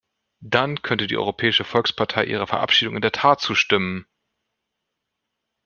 Dann 0.41 0.81
könnte 0.81 1.05
die 1.05 1.15
Europäische 1.15 1.63
Volkspartei 1.63 2.25
ihrer 2.25 2.47
Verabschiedung 2.47 2.95
in 2.95 3.03
der 3.03 3.11
Tat 3.11 3.39
zustimmen. 3.39 4.07